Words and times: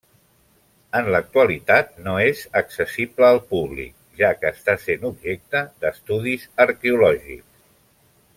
En 0.99 1.09
l'actualitat 1.15 1.91
no 2.07 2.15
és 2.23 2.41
accessible 2.63 3.27
al 3.29 3.39
públic, 3.53 3.93
ja 4.23 4.33
que 4.41 4.53
està 4.57 4.77
sent 4.87 5.07
objecte 5.11 5.63
d'estudis 5.85 6.49
arqueològics. 6.67 7.51